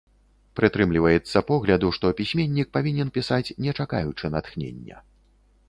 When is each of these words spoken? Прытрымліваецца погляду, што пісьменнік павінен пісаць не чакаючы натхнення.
Прытрымліваецца 0.59 1.43
погляду, 1.49 1.91
што 1.99 2.11
пісьменнік 2.21 2.73
павінен 2.79 3.13
пісаць 3.21 3.53
не 3.67 3.71
чакаючы 3.79 4.35
натхнення. 4.37 4.97